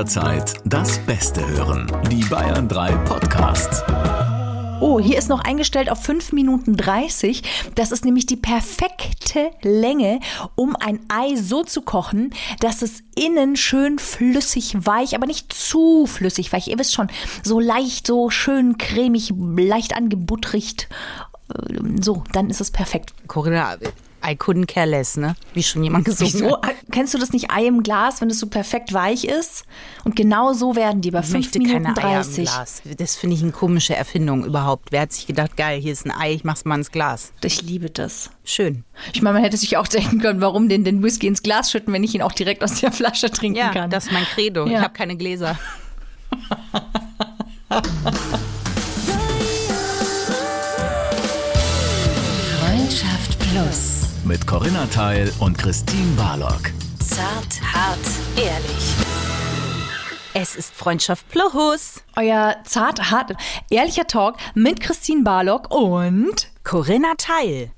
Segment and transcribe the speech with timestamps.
[0.00, 1.86] jederzeit das Beste hören.
[2.10, 3.82] Die Bayern 3 Podcasts.
[4.80, 7.42] Oh, hier ist noch eingestellt auf 5 Minuten 30.
[7.74, 10.20] Das ist nämlich die perfekte Länge,
[10.54, 16.06] um ein Ei so zu kochen, dass es innen schön flüssig weich, aber nicht zu
[16.06, 16.68] flüssig weich.
[16.68, 17.08] Ihr wisst schon,
[17.42, 20.88] so leicht, so schön cremig, leicht angebuttricht.
[22.00, 23.12] So, dann ist es perfekt.
[23.26, 23.76] Corinna,
[24.22, 25.34] I couldn't care less, ne?
[25.54, 26.60] Wie schon jemand gesungen Wieso?
[26.62, 26.74] hat.
[26.92, 29.64] Kennst du das nicht Ei im Glas, wenn es so perfekt weich ist?
[30.04, 32.44] Und genau so werden die bei Ich 5 möchte Minuten keine Eier im 30.
[32.44, 32.82] Glas.
[32.98, 34.92] Das finde ich eine komische Erfindung überhaupt.
[34.92, 37.32] Wer hat sich gedacht, geil, hier ist ein Ei, ich mach's mal ins Glas.
[37.42, 38.30] Ich liebe das.
[38.44, 38.84] Schön.
[39.14, 41.92] Ich meine, man hätte sich auch denken können, warum den, den Whisky ins Glas schütten,
[41.94, 43.88] wenn ich ihn auch direkt aus der Flasche trinken Ja, kann.
[43.90, 44.66] das ist mein Credo.
[44.66, 44.78] Ja.
[44.78, 45.58] Ich habe keine Gläser.
[52.58, 53.99] Freundschaft Plus.
[54.24, 56.70] Mit Corinna Teil und Christine Barlock.
[56.98, 57.98] Zart, hart,
[58.36, 58.94] ehrlich.
[60.34, 62.02] Es ist Freundschaft Plus.
[62.16, 63.32] Euer zart, hart,
[63.70, 67.72] ehrlicher Talk mit Christine Barlock und Corinna Teil.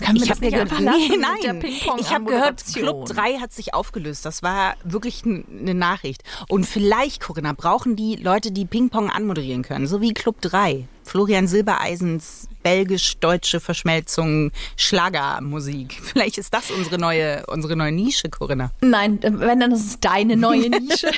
[0.00, 1.58] Können wir Ich das habe gehört, einfach lassen nee, nein.
[1.60, 2.64] Ping-Pong Ich habe gehört?
[2.72, 4.24] Club 3 hat sich aufgelöst.
[4.24, 6.22] Das war wirklich eine Nachricht.
[6.48, 10.88] Und vielleicht, Corinna, brauchen die Leute, die Ping-Pong anmoderieren können, so wie Club 3.
[11.04, 16.00] Florian Silbereisens belgisch-deutsche Verschmelzung Schlagermusik.
[16.02, 18.70] Vielleicht ist das unsere neue, unsere neue Nische, Corinna.
[18.80, 21.10] Nein, äh, wenn dann ist es deine neue Nische.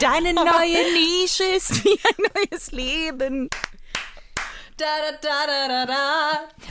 [0.00, 3.48] Deine neue Nische ist wie ein neues Leben.
[4.76, 4.86] Da,
[5.20, 6.30] da, da, da, da.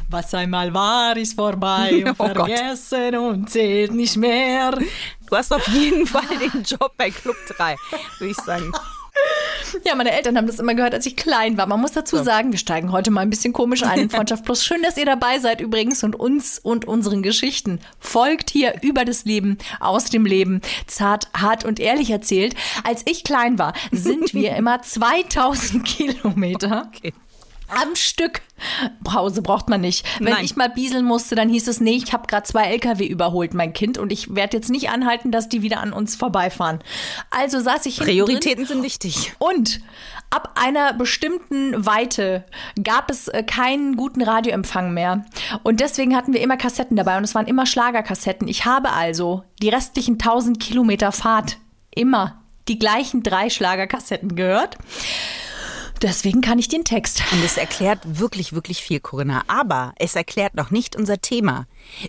[0.09, 2.35] Was einmal war, ist vorbei und Oh Gott.
[2.35, 4.71] vergessen und zählt nicht mehr.
[4.71, 7.75] Du hast auf jeden Fall den Job bei Club 3,
[8.19, 8.72] würde ich sagen.
[9.85, 11.66] Ja, meine Eltern haben das immer gehört, als ich klein war.
[11.67, 14.66] Man muss dazu sagen, wir steigen heute mal ein bisschen komisch ein in Freundschaft Plus.
[14.66, 19.23] Schön, dass ihr dabei seid übrigens und uns und unseren Geschichten folgt hier über das
[19.25, 22.55] Leben, aus dem Leben, zart, hart und ehrlich erzählt.
[22.83, 26.89] Als ich klein war, sind wir immer 2000 Kilometer.
[26.95, 27.13] Okay.
[27.72, 28.41] Am Stück.
[29.03, 30.06] Pause braucht man nicht.
[30.19, 30.45] Wenn Nein.
[30.45, 33.73] ich mal bieseln musste, dann hieß es, nee, ich habe gerade zwei LKW überholt, mein
[33.73, 36.79] Kind, und ich werde jetzt nicht anhalten, dass die wieder an uns vorbeifahren.
[37.29, 39.34] Also saß ich Prioritäten sind wichtig.
[39.40, 39.81] und
[40.29, 42.45] ab einer bestimmten Weite
[42.84, 45.25] gab es äh, keinen guten Radioempfang mehr.
[45.63, 48.47] Und deswegen hatten wir immer Kassetten dabei und es waren immer Schlagerkassetten.
[48.47, 51.57] Ich habe also die restlichen 1000 Kilometer Fahrt
[51.94, 54.78] immer die gleichen drei Schlagerkassetten gehört.
[56.01, 57.22] Deswegen kann ich den Text.
[57.31, 59.44] Und es erklärt wirklich, wirklich viel, Corinna.
[59.47, 61.67] Aber es erklärt noch nicht unser Thema,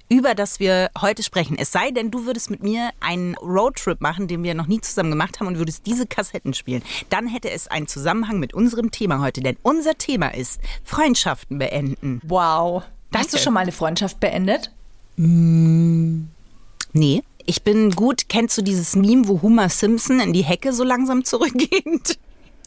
[0.08, 1.56] über das wir heute sprechen.
[1.58, 5.10] Es sei denn, du würdest mit mir einen Roadtrip machen, den wir noch nie zusammen
[5.10, 6.82] gemacht haben und würdest diese Kassetten spielen.
[7.10, 9.42] Dann hätte es einen Zusammenhang mit unserem Thema heute.
[9.42, 12.22] Denn unser Thema ist Freundschaften beenden.
[12.24, 12.84] Wow.
[13.12, 13.44] Hast du Danke.
[13.44, 14.72] schon mal eine Freundschaft beendet?
[15.16, 17.22] Nee.
[17.44, 18.30] Ich bin gut.
[18.30, 22.18] Kennst du dieses Meme, wo Homer Simpson in die Hecke so langsam zurückgeht?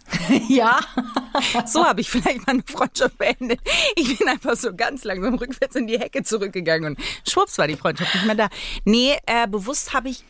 [0.50, 0.80] Ja.
[1.66, 3.60] So habe ich vielleicht meine Freundschaft beendet.
[3.96, 7.76] Ich bin einfach so ganz langsam rückwärts in die Hecke zurückgegangen und schwupps war die
[7.76, 8.50] Freundschaft nicht mehr da.
[8.86, 10.24] Nee, äh, bewusst habe ich,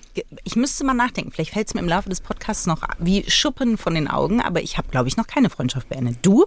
[0.44, 1.32] ich müsste mal nachdenken.
[1.32, 4.62] Vielleicht fällt es mir im Laufe des Podcasts noch wie Schuppen von den Augen, aber
[4.62, 6.18] ich habe, glaube ich, noch keine Freundschaft beendet.
[6.22, 6.46] Du?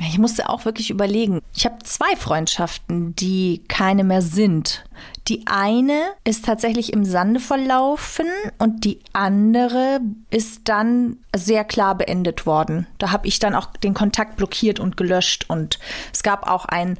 [0.00, 1.40] Ich musste auch wirklich überlegen.
[1.54, 4.84] Ich habe zwei Freundschaften, die keine mehr sind.
[5.28, 8.26] Die eine ist tatsächlich im Sande verlaufen
[8.58, 12.86] und die andere ist dann sehr klar beendet worden.
[12.98, 15.78] Da habe ich dann auch den Kontakt blockiert und gelöscht und
[16.12, 16.98] es gab auch ein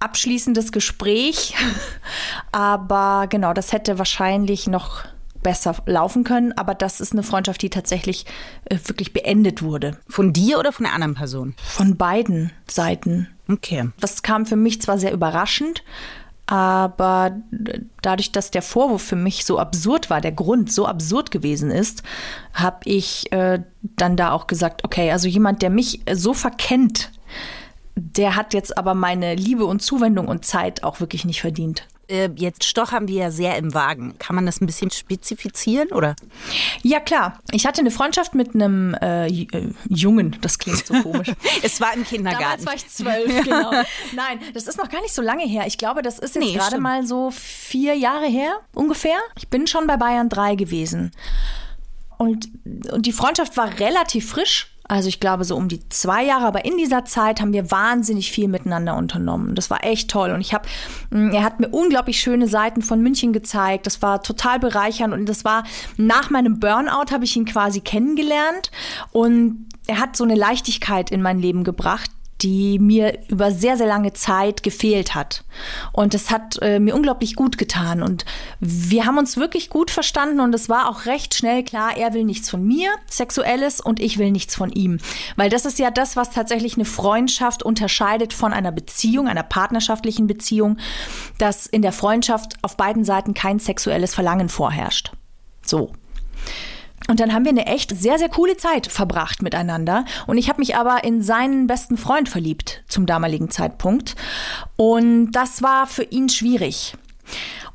[0.00, 1.54] abschließendes Gespräch.
[2.52, 5.04] Aber genau, das hätte wahrscheinlich noch
[5.42, 6.52] besser laufen können.
[6.58, 8.26] Aber das ist eine Freundschaft, die tatsächlich
[8.64, 9.98] äh, wirklich beendet wurde.
[10.08, 11.54] Von dir oder von der anderen Person?
[11.64, 13.28] Von beiden Seiten.
[13.48, 13.90] Okay.
[14.00, 15.84] Das kam für mich zwar sehr überraschend,
[16.46, 17.40] aber
[18.02, 22.02] dadurch, dass der Vorwurf für mich so absurd war, der Grund so absurd gewesen ist,
[22.52, 27.10] habe ich äh, dann da auch gesagt, okay, also jemand, der mich so verkennt,
[27.96, 31.86] der hat jetzt aber meine Liebe und Zuwendung und Zeit auch wirklich nicht verdient.
[32.08, 34.18] Äh, jetzt stochern wir ja sehr im Wagen.
[34.18, 36.16] Kann man das ein bisschen spezifizieren oder?
[36.82, 41.32] Ja klar, ich hatte eine Freundschaft mit einem äh, äh, Jungen, das klingt so komisch.
[41.62, 42.64] Es war im Kindergarten.
[42.64, 43.70] Damals war ich zwölf, genau.
[44.14, 45.64] Nein, das ist noch gar nicht so lange her.
[45.66, 49.16] Ich glaube, das ist jetzt Nee, gerade mal so vier Jahre her ungefähr.
[49.36, 51.12] Ich bin schon bei Bayern 3 gewesen.
[52.18, 52.48] Und,
[52.90, 54.73] und die Freundschaft war relativ frisch.
[54.86, 58.30] Also ich glaube so um die zwei Jahre, aber in dieser Zeit haben wir wahnsinnig
[58.30, 59.54] viel miteinander unternommen.
[59.54, 60.30] Das war echt toll.
[60.30, 60.68] Und ich habe,
[61.10, 63.86] er hat mir unglaublich schöne Seiten von München gezeigt.
[63.86, 65.14] Das war total bereichernd.
[65.14, 65.64] Und das war
[65.96, 68.70] nach meinem Burnout habe ich ihn quasi kennengelernt.
[69.10, 72.10] Und er hat so eine Leichtigkeit in mein Leben gebracht,
[72.42, 75.44] die mir über sehr, sehr lange Zeit gefehlt hat.
[75.92, 78.02] Und das hat äh, mir unglaublich gut getan.
[78.02, 78.24] Und
[78.60, 82.24] wir haben uns wirklich gut verstanden und es war auch recht schnell klar, er will
[82.24, 84.98] nichts von mir, Sexuelles, und ich will nichts von ihm.
[85.36, 90.26] Weil das ist ja das, was tatsächlich eine Freundschaft unterscheidet von einer Beziehung, einer partnerschaftlichen
[90.26, 90.78] Beziehung,
[91.38, 95.12] dass in der Freundschaft auf beiden Seiten kein sexuelles Verlangen vorherrscht.
[95.64, 95.92] So.
[97.08, 100.04] Und dann haben wir eine echt sehr, sehr coole Zeit verbracht miteinander.
[100.26, 104.16] Und ich habe mich aber in seinen besten Freund verliebt zum damaligen Zeitpunkt.
[104.76, 106.94] Und das war für ihn schwierig.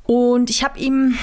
[0.03, 1.15] Und ich habe ihm,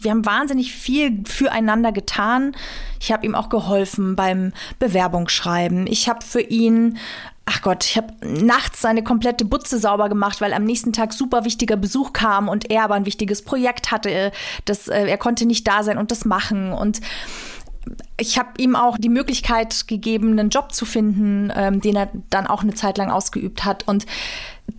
[0.00, 2.56] wir haben wahnsinnig viel füreinander getan.
[3.00, 5.86] Ich habe ihm auch geholfen beim Bewerbungsschreiben.
[5.86, 6.98] Ich habe für ihn
[7.48, 11.46] ach Gott, ich habe nachts seine komplette Butze sauber gemacht, weil am nächsten Tag super
[11.46, 14.32] wichtiger Besuch kam und er aber ein wichtiges Projekt hatte.
[14.66, 16.72] Das, äh, er konnte nicht da sein und das machen.
[16.72, 17.00] Und
[18.20, 22.46] ich habe ihm auch die Möglichkeit gegeben, einen Job zu finden, ähm, den er dann
[22.46, 23.88] auch eine Zeit lang ausgeübt hat.
[23.88, 24.04] Und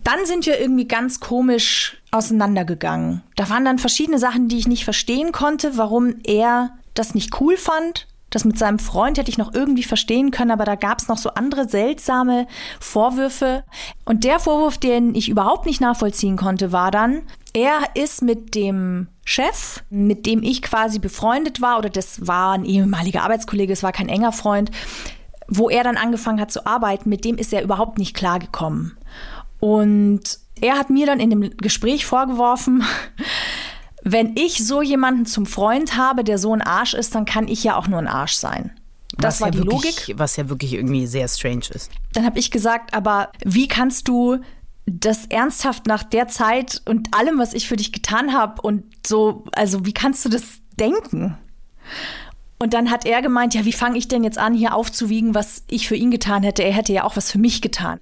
[0.04, 3.22] dann sind wir irgendwie ganz komisch auseinandergegangen.
[3.34, 7.56] Da waren dann verschiedene Sachen, die ich nicht verstehen konnte, warum er das nicht cool
[7.56, 11.08] fand, das mit seinem Freund hätte ich noch irgendwie verstehen können, aber da gab es
[11.08, 12.46] noch so andere seltsame
[12.78, 13.64] Vorwürfe.
[14.04, 17.22] Und der Vorwurf, den ich überhaupt nicht nachvollziehen konnte, war dann,
[17.52, 22.64] er ist mit dem Chef, mit dem ich quasi befreundet war, oder das war ein
[22.64, 24.70] ehemaliger Arbeitskollege, es war kein enger Freund,
[25.48, 28.96] wo er dann angefangen hat zu arbeiten, mit dem ist er überhaupt nicht klargekommen.
[29.58, 32.84] Und er hat mir dann in dem Gespräch vorgeworfen,
[34.02, 37.64] wenn ich so jemanden zum Freund habe, der so ein Arsch ist, dann kann ich
[37.64, 38.72] ja auch nur ein Arsch sein.
[39.18, 40.18] Das was war ja die wirklich, Logik.
[40.18, 41.90] Was ja wirklich irgendwie sehr strange ist.
[42.12, 44.38] Dann habe ich gesagt, aber wie kannst du
[44.86, 49.44] das ernsthaft nach der Zeit und allem, was ich für dich getan habe und so,
[49.52, 50.42] also wie kannst du das
[50.78, 51.36] denken?
[52.58, 55.64] Und dann hat er gemeint, ja, wie fange ich denn jetzt an, hier aufzuwiegen, was
[55.68, 56.62] ich für ihn getan hätte?
[56.62, 58.00] Er hätte ja auch was für mich getan.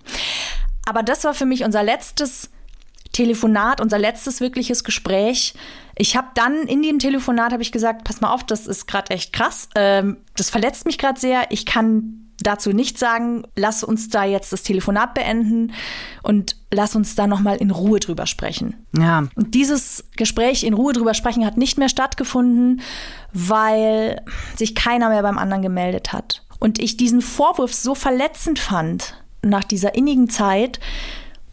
[0.85, 2.51] Aber das war für mich unser letztes
[3.13, 5.55] Telefonat, unser letztes wirkliches Gespräch.
[5.99, 9.11] Ich habe dann in dem Telefonat habe ich gesagt, pass mal auf, das ist gerade
[9.11, 9.69] echt krass.
[9.75, 11.51] Ähm, das verletzt mich gerade sehr.
[11.51, 13.45] Ich kann dazu nichts sagen.
[13.57, 15.73] Lass uns da jetzt das Telefonat beenden
[16.23, 18.77] und lass uns da noch mal in Ruhe drüber sprechen.
[18.97, 19.25] Ja.
[19.35, 22.81] Und dieses Gespräch in Ruhe drüber sprechen hat nicht mehr stattgefunden,
[23.33, 24.23] weil
[24.57, 26.45] sich keiner mehr beim anderen gemeldet hat.
[26.61, 30.81] Und ich diesen Vorwurf so verletzend fand nach dieser innigen Zeit,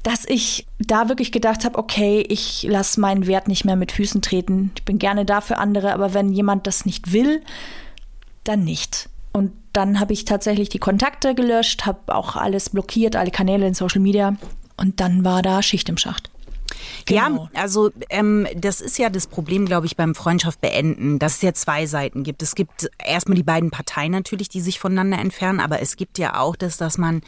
[0.05, 4.21] dass ich da wirklich gedacht habe, okay, ich lasse meinen Wert nicht mehr mit Füßen
[4.21, 4.71] treten.
[4.77, 7.41] Ich bin gerne da für andere, aber wenn jemand das nicht will,
[8.43, 9.09] dann nicht.
[9.33, 13.73] Und dann habe ich tatsächlich die Kontakte gelöscht, habe auch alles blockiert, alle Kanäle in
[13.73, 14.35] Social Media.
[14.77, 16.29] Und dann war da Schicht im Schacht.
[17.05, 17.49] Genau.
[17.51, 21.41] Ja, also ähm, das ist ja das Problem, glaube ich, beim Freundschaft beenden, dass es
[21.41, 22.43] ja zwei Seiten gibt.
[22.43, 26.39] Es gibt erstmal die beiden Parteien natürlich, die sich voneinander entfernen, aber es gibt ja
[26.39, 27.21] auch das, dass man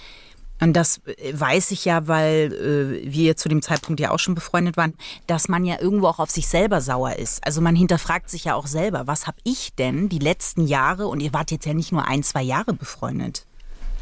[0.60, 4.36] und das äh, weiß ich ja, weil äh, wir zu dem Zeitpunkt ja auch schon
[4.36, 4.94] befreundet waren,
[5.28, 7.46] dass man ja irgendwo auch auf sich selber sauer ist.
[7.46, 11.20] Also man hinterfragt sich ja auch selber, was habe ich denn die letzten Jahre, und
[11.20, 13.46] ihr wart jetzt ja nicht nur ein, zwei Jahre befreundet.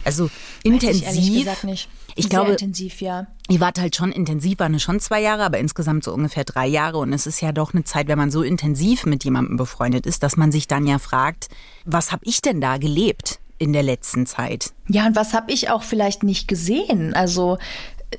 [0.06, 0.30] Also
[0.64, 1.06] intensiv.
[1.06, 1.90] Weiß ich ehrlich gesagt nicht.
[2.18, 3.28] Ich Sehr glaube, intensiv, ja.
[3.50, 6.68] Ihr wart halt schon intensiv, waren es schon zwei Jahre, aber insgesamt so ungefähr drei
[6.68, 7.00] Jahre.
[7.00, 10.24] Und es ist ja doch eine Zeit, wenn man so intensiv mit jemandem befreundet ist,
[10.24, 11.50] dass man sich dann ja fragt,
[11.84, 13.40] was habe ich denn da gelebt?
[13.58, 14.72] In der letzten Zeit.
[14.88, 17.14] Ja, und was habe ich auch vielleicht nicht gesehen?
[17.14, 17.58] Also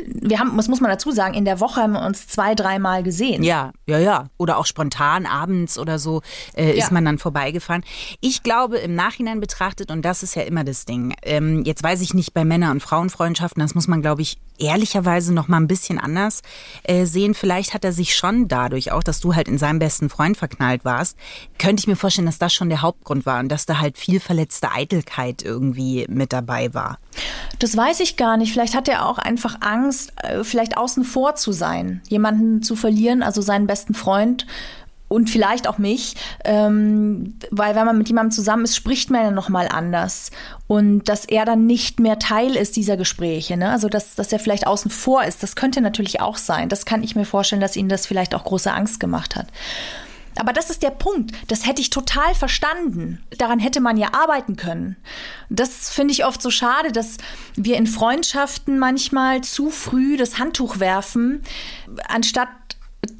[0.06, 3.02] wir haben, das muss man dazu sagen, in der Woche haben wir uns zwei, dreimal
[3.02, 3.42] gesehen.
[3.42, 4.26] Ja, ja, ja.
[4.38, 6.22] Oder auch spontan abends oder so
[6.56, 6.92] äh, ist Ja.
[6.92, 7.84] man dann vorbeigefahren.
[8.20, 12.00] Ich glaube, im Nachhinein betrachtet, und das ist ja immer das Ding, ähm, jetzt weiß
[12.00, 15.66] ich nicht bei Männer- und Frauenfreundschaften, das muss man, glaube ich, ehrlicherweise noch mal ein
[15.66, 16.40] bisschen anders
[16.84, 17.34] äh, sehen.
[17.34, 20.84] Vielleicht hat er sich schon dadurch, auch dass du halt in seinem besten Freund verknallt
[20.84, 21.16] warst,
[21.58, 24.18] könnte ich mir vorstellen, dass das schon der Hauptgrund war und dass da halt viel
[24.18, 26.98] verletzte Eitelkeit irgendwie mit dabei war.
[27.58, 28.52] Das weiß ich gar nicht.
[28.52, 33.22] Vielleicht hat er auch einfach Angst, äh, vielleicht außen vor zu sein, jemanden zu verlieren,
[33.22, 34.46] also seinen besten Freund
[35.08, 39.30] und vielleicht auch mich, ähm, weil wenn man mit jemandem zusammen ist, spricht man ja
[39.30, 40.30] noch mal anders
[40.66, 43.70] und dass er dann nicht mehr Teil ist dieser Gespräche, ne?
[43.70, 46.68] Also dass, dass er vielleicht außen vor ist, das könnte natürlich auch sein.
[46.68, 49.46] Das kann ich mir vorstellen, dass ihn das vielleicht auch große Angst gemacht hat.
[50.38, 51.32] Aber das ist der Punkt.
[51.48, 53.22] Das hätte ich total verstanden.
[53.38, 54.96] Daran hätte man ja arbeiten können.
[55.48, 57.16] Das finde ich oft so schade, dass
[57.54, 61.42] wir in Freundschaften manchmal zu früh das Handtuch werfen,
[62.08, 62.48] anstatt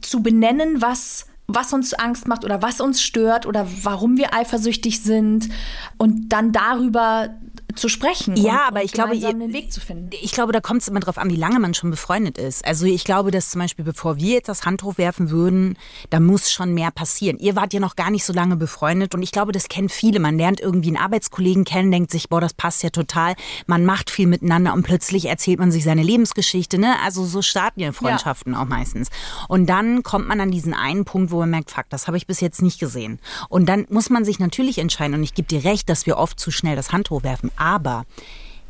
[0.01, 5.01] zu benennen, was was uns Angst macht oder was uns stört oder warum wir eifersüchtig
[5.01, 5.49] sind
[5.97, 7.31] und dann darüber
[7.77, 8.37] zu sprechen.
[8.37, 10.11] Ja, und, aber und ich glaube, den Weg zu finden.
[10.23, 12.65] Ich glaube, da kommt es immer drauf an, wie lange man schon befreundet ist.
[12.65, 15.77] Also ich glaube, dass zum Beispiel, bevor wir jetzt das Handtuch werfen würden,
[16.11, 17.39] da muss schon mehr passieren.
[17.39, 20.21] Ihr wart ja noch gar nicht so lange befreundet und ich glaube, das kennen viele.
[20.21, 23.35] Man lernt irgendwie einen Arbeitskollegen kennen, denkt sich, boah, das passt ja total.
[23.67, 26.79] Man macht viel miteinander und plötzlich erzählt man sich seine Lebensgeschichte.
[26.79, 26.97] Ne?
[27.05, 29.09] Also so starten ja Freundschaften auch meistens.
[29.49, 32.27] Und dann kommt man an diesen einen Punkt, wo man merkt, fuck, das habe ich
[32.27, 33.19] bis jetzt nicht gesehen.
[33.49, 35.15] Und dann muss man sich natürlich entscheiden.
[35.15, 37.51] Und ich gebe dir recht, dass wir oft zu schnell das Handtuch werfen.
[37.67, 38.05] Aber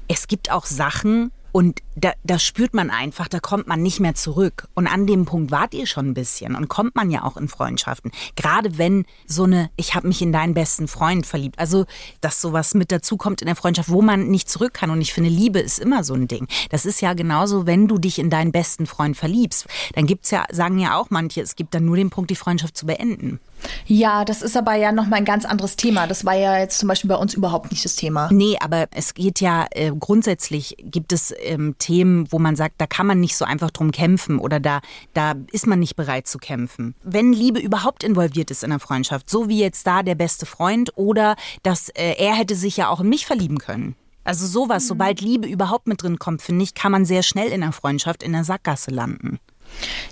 [0.08, 4.14] es gibt auch Sachen und da, da spürt man einfach, da kommt man nicht mehr
[4.14, 4.68] zurück.
[4.74, 7.48] Und an dem Punkt wart ihr schon ein bisschen und kommt man ja auch in
[7.48, 8.10] Freundschaften.
[8.36, 11.58] Gerade wenn so eine, ich habe mich in deinen besten Freund verliebt.
[11.58, 11.84] Also,
[12.22, 14.90] dass sowas mit dazu kommt in der Freundschaft, wo man nicht zurück kann.
[14.90, 16.46] Und ich finde, Liebe ist immer so ein Ding.
[16.70, 19.66] Das ist ja genauso, wenn du dich in deinen besten Freund verliebst.
[19.94, 22.76] Dann gibt's ja, sagen ja auch manche, es gibt dann nur den Punkt, die Freundschaft
[22.76, 23.40] zu beenden.
[23.86, 26.06] Ja, das ist aber ja nochmal ein ganz anderes Thema.
[26.06, 28.28] Das war ja jetzt zum Beispiel bei uns überhaupt nicht das Thema.
[28.32, 32.86] Nee, aber es geht ja äh, grundsätzlich gibt es ähm, Themen, wo man sagt, da
[32.86, 34.80] kann man nicht so einfach drum kämpfen oder da,
[35.14, 36.94] da ist man nicht bereit zu kämpfen.
[37.02, 40.90] Wenn Liebe überhaupt involviert ist in einer Freundschaft, so wie jetzt da der beste Freund
[40.96, 43.96] oder dass äh, er hätte sich ja auch in mich verlieben können.
[44.24, 47.62] Also sowas, sobald Liebe überhaupt mit drin kommt, finde ich, kann man sehr schnell in
[47.62, 49.38] einer Freundschaft in der Sackgasse landen.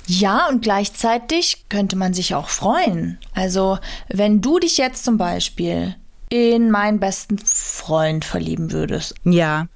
[0.06, 3.18] Ja, und gleichzeitig könnte man sich auch freuen.
[3.34, 5.96] Also, wenn du dich jetzt zum Beispiel
[6.28, 9.66] in meinen besten Freund verlieben würdest, Ja,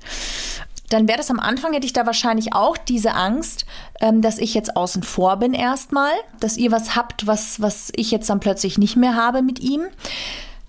[0.89, 3.67] dann wäre das am Anfang, hätte ich da wahrscheinlich auch diese Angst,
[4.01, 8.11] ähm, dass ich jetzt außen vor bin erstmal, dass ihr was habt, was, was ich
[8.11, 9.83] jetzt dann plötzlich nicht mehr habe mit ihm.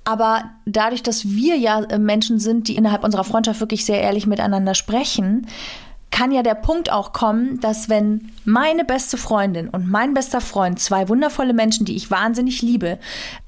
[0.04, 4.74] Aber dadurch, dass wir ja Menschen sind, die innerhalb unserer Freundschaft wirklich sehr ehrlich miteinander
[4.74, 5.48] sprechen,
[6.12, 10.80] kann ja der Punkt auch kommen, dass wenn meine beste Freundin und mein bester Freund,
[10.80, 12.98] zwei wundervolle Menschen, die ich wahnsinnig liebe,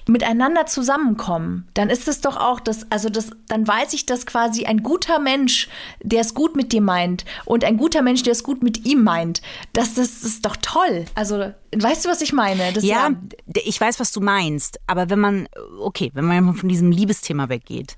[0.08, 4.66] miteinander zusammenkommen, dann ist es doch auch das, also das, dann weiß ich, dass quasi
[4.66, 5.70] ein guter Mensch,
[6.04, 9.04] der es gut mit dir meint und ein guter Mensch, der es gut mit ihm
[9.04, 9.42] meint,
[9.74, 11.06] das, das, das ist doch toll.
[11.16, 12.72] Also, weißt du, was ich meine?
[12.74, 13.10] Das Ja,
[13.48, 14.80] d- ich weiß, was du meinst.
[14.88, 15.48] Aber wenn man,
[15.82, 17.96] okay, wenn man von diesem Liebesthema weggeht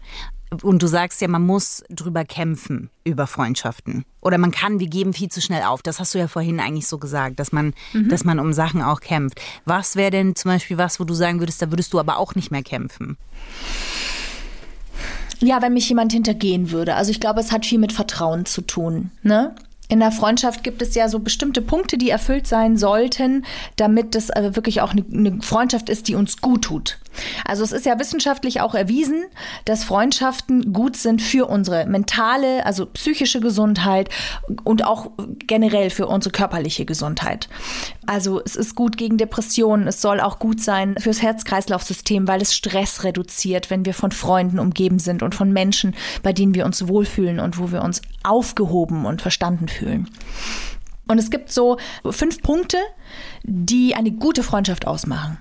[0.62, 4.06] und du sagst ja, man muss drüber kämpfen über Freundschaften.
[4.22, 5.82] Oder man kann, wir geben viel zu schnell auf.
[5.82, 7.74] Das hast du ja vorhin eigentlich so gesagt, dass man,
[8.10, 9.42] dass man um Sachen auch kämpft.
[9.66, 12.36] Was wäre denn zum Beispiel was, wo du sagen würdest, da würdest du aber auch
[12.36, 13.18] nicht mehr kämpfen?
[15.40, 16.96] Ja, wenn mich jemand hintergehen würde.
[16.96, 19.12] Also ich glaube, es hat viel mit Vertrauen zu tun.
[19.24, 19.54] Ne?
[19.94, 23.46] In der Freundschaft gibt es ja so bestimmte Punkte, die erfüllt sein sollten,
[23.76, 26.98] damit es äh, wirklich auch eine, eine Freundschaft ist, die uns gut tut.
[27.46, 29.26] Also es ist ja wissenschaftlich auch erwiesen,
[29.66, 34.10] dass Freundschaften gut sind für unsere mentale, also psychische Gesundheit
[34.64, 35.12] und auch
[35.46, 37.50] generell für unsere körperliche Gesundheit.
[38.08, 42.56] Also es ist gut gegen Depressionen, es soll auch gut sein fürs Herz-Kreislauf-System, weil es
[42.56, 46.88] Stress reduziert, wenn wir von Freunden umgeben sind und von Menschen, bei denen wir uns
[46.88, 50.10] wohlfühlen und wo wir uns aufgehoben und verstanden fühlen.
[51.06, 51.78] Und es gibt so
[52.10, 52.78] fünf Punkte,
[53.44, 55.38] die eine gute Freundschaft ausmachen.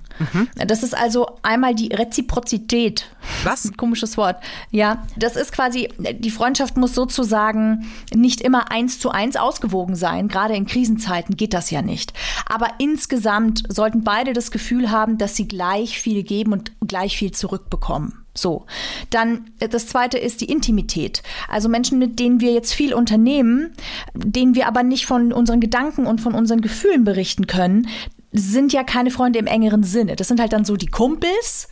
[0.55, 3.09] Das ist also einmal die Reziprozität.
[3.43, 3.63] Was?
[3.65, 4.43] Ein komisches Wort.
[4.71, 10.27] Ja, das ist quasi, die Freundschaft muss sozusagen nicht immer eins zu eins ausgewogen sein.
[10.27, 12.11] Gerade in Krisenzeiten geht das ja nicht.
[12.45, 17.31] Aber insgesamt sollten beide das Gefühl haben, dass sie gleich viel geben und gleich viel
[17.31, 18.22] zurückbekommen.
[18.35, 18.65] So.
[19.09, 21.23] Dann äh, das zweite ist die Intimität.
[21.47, 23.73] Also Menschen, mit denen wir jetzt viel unternehmen,
[24.13, 27.87] denen wir aber nicht von unseren Gedanken und von unseren Gefühlen berichten können,
[28.31, 30.15] sind ja keine Freunde im engeren Sinne.
[30.15, 31.69] Das sind halt dann so die Kumpels.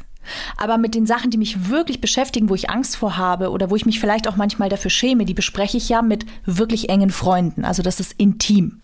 [0.55, 3.75] Aber mit den Sachen, die mich wirklich beschäftigen, wo ich Angst vor habe oder wo
[3.75, 7.65] ich mich vielleicht auch manchmal dafür schäme, die bespreche ich ja mit wirklich engen Freunden.
[7.65, 8.81] Also das ist intim.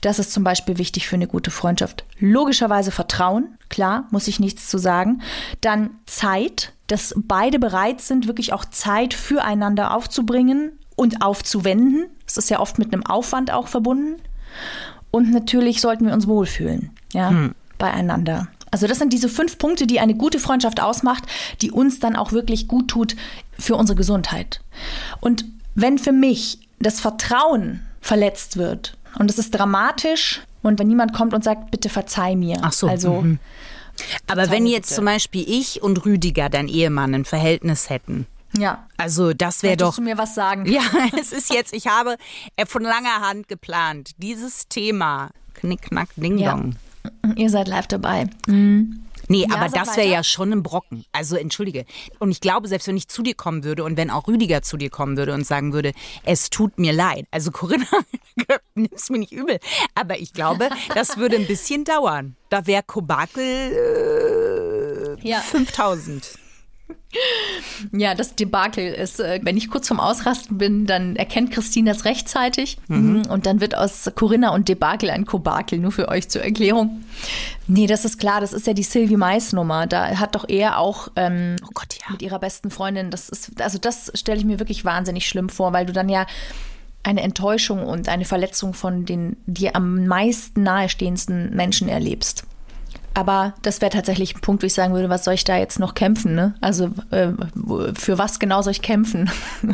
[0.00, 2.04] Das ist zum Beispiel wichtig für eine gute Freundschaft.
[2.18, 5.20] Logischerweise Vertrauen, klar, muss ich nichts zu sagen.
[5.60, 12.06] Dann Zeit, dass beide bereit sind, wirklich auch Zeit füreinander aufzubringen und aufzuwenden.
[12.26, 14.20] Das ist ja oft mit einem Aufwand auch verbunden.
[15.12, 18.48] Und natürlich sollten wir uns wohlfühlen, ja, beieinander.
[18.72, 21.24] Also das sind diese fünf Punkte, die eine gute Freundschaft ausmacht,
[21.62, 23.16] die uns dann auch wirklich gut tut
[23.58, 24.60] für unsere Gesundheit.
[25.20, 25.44] Und
[25.74, 31.34] wenn für mich das Vertrauen verletzt wird und es ist dramatisch und wenn niemand kommt
[31.34, 32.58] und sagt, bitte verzeih mir.
[32.62, 33.38] Ach so, Also mhm.
[34.26, 34.96] Aber wenn jetzt bitte.
[34.96, 38.26] zum Beispiel ich und Rüdiger, dein Ehemann, ein Verhältnis hätten,
[38.56, 38.86] ja.
[38.96, 39.94] also das wäre doch.
[39.94, 40.66] du mir was sagen?
[40.66, 40.82] Ja,
[41.20, 42.16] es ist jetzt, ich habe
[42.56, 46.52] äh, von langer Hand geplant, dieses Thema, Knick, Knack, Ding Ja.
[46.52, 46.76] Dong.
[47.36, 48.26] Ihr seid live dabei.
[49.30, 51.04] Nee, aber das wäre ja schon ein Brocken.
[51.12, 51.84] Also entschuldige.
[52.18, 54.76] Und ich glaube, selbst wenn ich zu dir kommen würde und wenn auch Rüdiger zu
[54.76, 55.92] dir kommen würde und sagen würde,
[56.24, 57.26] es tut mir leid.
[57.30, 57.86] Also Corinna,
[58.74, 59.60] nimm's mir nicht übel.
[59.94, 62.34] Aber ich glaube, das würde ein bisschen dauern.
[62.48, 63.44] Da wäre Kobakel
[65.22, 65.38] äh, Ja.
[65.38, 66.32] 5000.
[67.92, 72.04] Ja, das Debakel ist, äh, wenn ich kurz vorm Ausrasten bin, dann erkennt Christine das
[72.04, 73.22] rechtzeitig mhm.
[73.28, 77.02] und dann wird aus Corinna und Debakel ein Kobakel, nur für euch zur Erklärung.
[77.66, 79.86] Nee, das ist klar, das ist ja die Sylvie Mais Nummer.
[79.86, 82.12] Da hat doch er auch ähm, Oh Gott, ja.
[82.12, 85.72] mit ihrer besten Freundin, das ist, also das stelle ich mir wirklich wahnsinnig schlimm vor,
[85.72, 86.26] weil du dann ja
[87.02, 92.44] eine Enttäuschung und eine Verletzung von den dir am meisten nahestehendsten Menschen erlebst.
[93.14, 95.78] Aber das wäre tatsächlich ein Punkt, wo ich sagen würde, was soll ich da jetzt
[95.80, 96.34] noch kämpfen?
[96.34, 96.54] Ne?
[96.60, 97.28] Also äh,
[97.94, 99.30] für was genau soll ich kämpfen?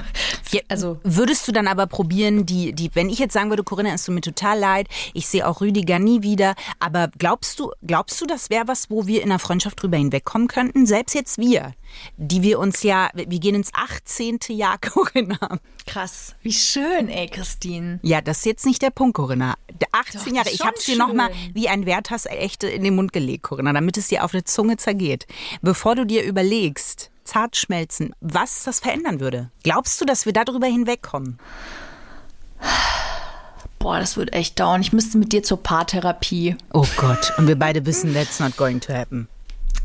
[0.53, 3.93] Ja, also würdest du dann aber probieren, die, die, wenn ich jetzt sagen würde, Corinna,
[3.93, 8.21] es tut mir total leid, ich sehe auch Rüdiger nie wieder, aber glaubst du, glaubst
[8.21, 10.87] du, das wäre was, wo wir in der Freundschaft drüber hinwegkommen könnten?
[10.87, 11.73] Selbst jetzt wir,
[12.17, 14.39] die wir uns ja, wir gehen ins 18.
[14.49, 15.59] Jahr, Corinna.
[15.87, 18.01] krass, wie schön, ey, Christine.
[18.03, 19.55] Ja, das ist jetzt nicht der Punkt, Corinna.
[19.81, 22.95] Der 18 Doch, Jahre, ich schon hab's dir nochmal wie ein Werthers echte in den
[22.95, 25.27] Mund gelegt, Corinna, damit es dir auf der Zunge zergeht.
[25.63, 29.51] Bevor du dir überlegst, zart schmelzen, was das verändern würde.
[29.63, 31.39] Glaubst du, dass wir darüber hinwegkommen?
[33.79, 34.81] Boah, das wird echt dauern.
[34.81, 36.57] Ich müsste mit dir zur Paartherapie.
[36.73, 39.29] Oh Gott, und wir beide wissen, that's not going to happen.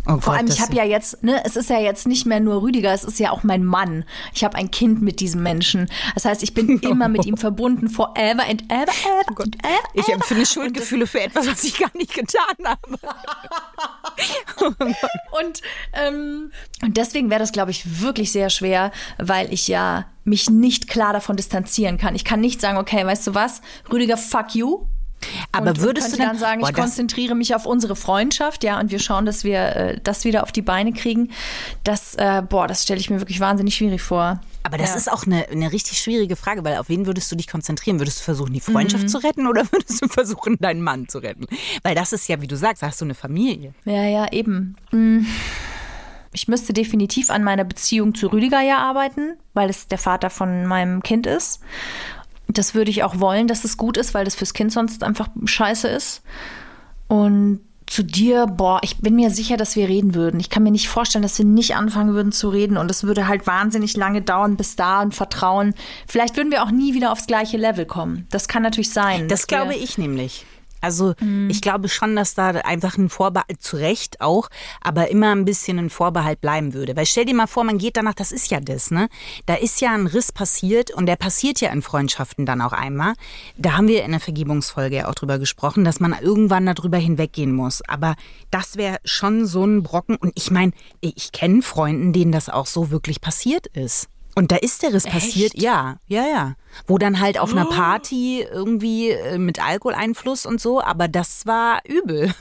[0.08, 2.40] Oh Vor Gott, allem, ich habe ja jetzt, ne, es ist ja jetzt nicht mehr
[2.40, 4.04] nur Rüdiger, es ist ja auch mein Mann.
[4.34, 5.90] Ich habe ein Kind mit diesem Menschen.
[6.16, 9.90] Das heißt, ich bin immer mit ihm verbunden, forever and ever, ever, and ever.
[9.94, 12.98] Ich empfinde Schuldgefühle für etwas, was ich gar nicht getan habe.
[15.32, 15.62] Und,
[15.94, 16.52] ähm,
[16.84, 21.14] und deswegen wäre das, glaube ich, wirklich sehr schwer, weil ich ja mich nicht klar
[21.14, 22.16] davon distanzieren kann.
[22.16, 24.86] Ich kann nicht sagen, okay, weißt du was, Rüdiger, fuck you.
[25.52, 28.64] Aber und, würdest und du dann, dann sagen, Boah, ich konzentriere mich auf unsere Freundschaft,
[28.64, 31.32] ja, und wir schauen, dass wir äh, das wieder auf die Beine kriegen.
[31.84, 34.40] Das, äh, boah, das stelle ich mir wirklich wahnsinnig schwierig vor.
[34.64, 34.96] Aber das Ja.
[34.96, 38.00] ist auch eine, eine richtig schwierige Frage, weil auf wen würdest du dich konzentrieren?
[38.00, 41.46] Würdest du versuchen, die Freundschaft zu retten oder würdest du versuchen, deinen Mann zu retten?
[41.84, 43.74] Weil das ist ja, wie du sagst, hast du eine Familie.
[43.86, 44.76] Ja, ja, eben.
[44.92, 45.26] Mm.
[46.34, 50.66] Ich müsste definitiv an meiner Beziehung zu Rüdiger ja arbeiten, weil es der Vater von
[50.66, 51.60] meinem Kind ist.
[52.54, 55.30] Das würde ich auch wollen, dass es gut ist, weil das fürs Kind sonst einfach
[55.46, 56.22] scheiße ist.
[57.08, 60.40] Und zu dir, boah, ich bin mir sicher, dass wir reden würden.
[60.40, 62.78] Ich kann mir nicht vorstellen, dass wir nicht anfangen würden zu reden.
[62.78, 65.74] Und es würde halt wahnsinnig lange dauern bis da und Vertrauen.
[66.08, 68.28] Vielleicht würden wir auch nie wieder aufs gleiche Level kommen.
[68.30, 69.28] Das kann natürlich sein.
[69.28, 70.46] Das glaube ich nämlich.
[70.82, 71.14] Also
[71.48, 74.50] ich glaube schon, dass da einfach ein Vorbehalt, zu Recht auch,
[74.82, 76.96] aber immer ein bisschen ein Vorbehalt bleiben würde.
[76.96, 79.08] Weil stell dir mal vor, man geht danach, das ist ja das, ne?
[79.46, 83.14] Da ist ja ein Riss passiert und der passiert ja in Freundschaften dann auch einmal.
[83.58, 87.54] Da haben wir in der Vergebungsfolge ja auch drüber gesprochen, dass man irgendwann darüber hinweggehen
[87.54, 87.82] muss.
[87.88, 88.16] Aber
[88.50, 90.16] das wäre schon so ein Brocken.
[90.16, 94.10] Und ich meine, ich kenne Freunden, denen das auch so wirklich passiert ist.
[94.36, 96.56] Und da ist der Riss passiert, ja, ja, ja.
[96.88, 101.82] Wo dann halt auf einer Party irgendwie äh, mit Alkoholeinfluss und so, aber das war
[101.86, 102.34] übel.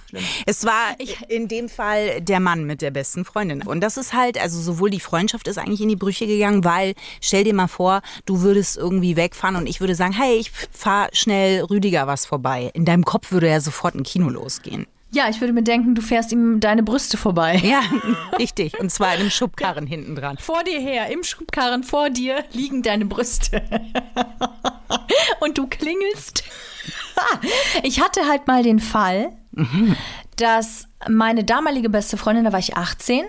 [0.47, 0.97] Es war
[1.29, 3.63] in dem Fall der Mann mit der besten Freundin.
[3.63, 6.95] Und das ist halt, also sowohl die Freundschaft ist eigentlich in die Brüche gegangen, weil
[7.21, 11.09] stell dir mal vor, du würdest irgendwie wegfahren und ich würde sagen, hey, ich fahr
[11.13, 12.71] schnell Rüdiger was vorbei.
[12.75, 14.87] In deinem Kopf würde ja sofort ein Kino losgehen.
[15.13, 17.61] Ja, ich würde mir denken, du fährst ihm deine Brüste vorbei.
[17.65, 17.83] Ja,
[18.39, 18.79] richtig.
[18.79, 20.39] Und zwar in einem Schubkarren hinten dran.
[20.39, 23.63] Vor dir her, im Schubkarren vor dir liegen deine Brüste.
[25.41, 26.45] Und du klingelst.
[27.83, 29.33] Ich hatte halt mal den Fall,
[30.37, 33.27] dass meine damalige beste Freundin, da war ich 18,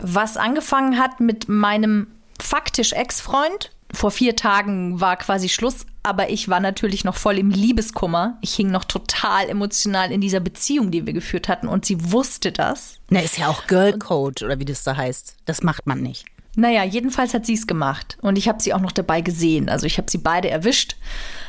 [0.00, 2.06] was angefangen hat mit meinem
[2.40, 3.75] faktisch Ex-Freund.
[3.92, 8.38] Vor vier Tagen war quasi Schluss, aber ich war natürlich noch voll im Liebeskummer.
[8.40, 12.52] Ich hing noch total emotional in dieser Beziehung, die wir geführt hatten und sie wusste
[12.52, 12.98] das.
[13.10, 15.36] Na, ist ja auch Girl Code oder wie das da heißt.
[15.46, 16.26] Das macht man nicht.
[16.58, 18.16] Naja, jedenfalls hat sie es gemacht.
[18.22, 19.68] Und ich habe sie auch noch dabei gesehen.
[19.68, 20.96] Also ich habe sie beide erwischt,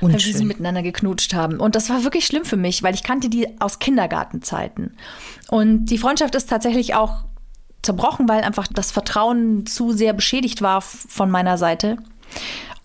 [0.02, 1.62] weil sie miteinander geknutscht haben.
[1.62, 4.98] Und das war wirklich schlimm für mich, weil ich kannte die aus Kindergartenzeiten.
[5.50, 7.24] Und die Freundschaft ist tatsächlich auch
[7.84, 11.98] zerbrochen, weil einfach das Vertrauen zu sehr beschädigt war von meiner Seite.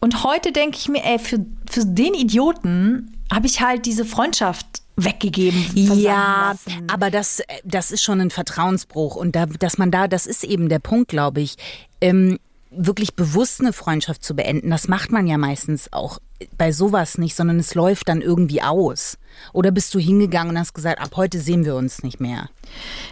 [0.00, 4.82] Und heute denke ich mir, ey, für, für den Idioten habe ich halt diese Freundschaft
[4.96, 5.64] weggegeben.
[5.74, 6.86] Ja, lassen.
[6.90, 9.16] aber das, äh, das ist schon ein Vertrauensbruch.
[9.16, 11.56] Und da, dass man da, das ist eben der Punkt, glaube ich,
[12.00, 12.38] ähm,
[12.76, 14.70] wirklich bewusst eine Freundschaft zu beenden.
[14.70, 16.18] Das macht man ja meistens auch
[16.58, 19.18] bei sowas nicht, sondern es läuft dann irgendwie aus.
[19.52, 22.48] Oder bist du hingegangen und hast gesagt, ab heute sehen wir uns nicht mehr?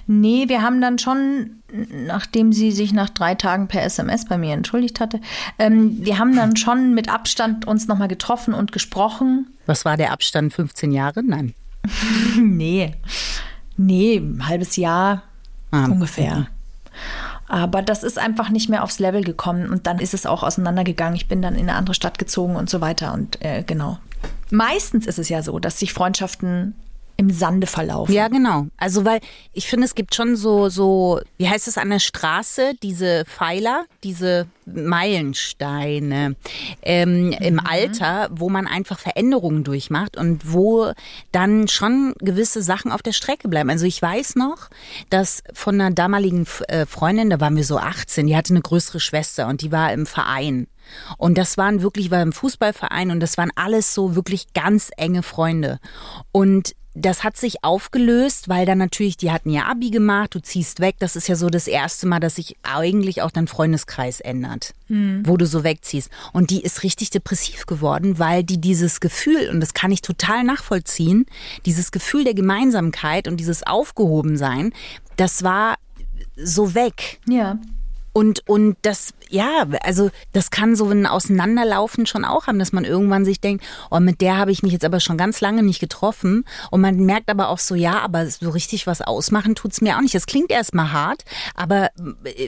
[0.07, 4.53] Nee, wir haben dann schon, nachdem sie sich nach drei Tagen per SMS bei mir
[4.55, 5.21] entschuldigt hatte,
[5.59, 9.49] ähm, wir haben dann schon mit Abstand uns nochmal getroffen und gesprochen.
[9.67, 10.53] Was war der Abstand?
[10.53, 11.23] 15 Jahre?
[11.23, 11.55] Nein.
[12.37, 12.95] Nee.
[13.77, 15.23] Nee, ein halbes Jahr
[15.71, 16.49] Ah, ungefähr.
[17.51, 21.17] Aber das ist einfach nicht mehr aufs Level gekommen und dann ist es auch auseinandergegangen.
[21.17, 23.99] Ich bin dann in eine andere Stadt gezogen und so weiter und äh, genau.
[24.51, 26.77] Meistens ist es ja so, dass sich Freundschaften
[27.21, 28.15] im Sande verlaufen.
[28.15, 28.69] Ja, genau.
[28.79, 29.21] Also weil
[29.53, 33.85] ich finde, es gibt schon so, so, wie heißt es an der Straße, diese Pfeiler,
[34.03, 36.35] diese Meilensteine
[36.81, 40.93] ähm, im Alter, wo man einfach Veränderungen durchmacht und wo
[41.31, 43.69] dann schon gewisse Sachen auf der Strecke bleiben.
[43.69, 44.71] Also ich weiß noch,
[45.11, 48.99] dass von einer damaligen äh, Freundin, da waren wir so 18, die hatte eine größere
[49.01, 50.69] Schwester und die war im Verein.
[51.19, 55.23] Und das waren wirklich, war im Fußballverein und das waren alles so wirklich ganz enge
[55.23, 55.79] Freunde.
[56.33, 60.81] Und das hat sich aufgelöst, weil dann natürlich, die hatten ja Abi gemacht, du ziehst
[60.81, 60.97] weg.
[60.99, 65.23] Das ist ja so das erste Mal, dass sich eigentlich auch dein Freundeskreis ändert, mhm.
[65.25, 66.11] wo du so wegziehst.
[66.33, 70.43] Und die ist richtig depressiv geworden, weil die dieses Gefühl, und das kann ich total
[70.43, 71.27] nachvollziehen,
[71.65, 74.73] dieses Gefühl der Gemeinsamkeit und dieses Aufgehobensein,
[75.17, 75.77] das war
[76.37, 77.21] so weg.
[77.29, 77.59] Ja.
[78.13, 82.85] Und, und das, ja, also das kann so ein Auseinanderlaufen schon auch haben, dass man
[82.85, 85.81] irgendwann sich denkt, oh, mit der habe ich mich jetzt aber schon ganz lange nicht
[85.81, 86.45] getroffen.
[86.71, 90.01] Und man merkt aber auch so, ja, aber so richtig was ausmachen tut's mir auch
[90.01, 90.15] nicht.
[90.15, 91.91] Das klingt erstmal hart, aber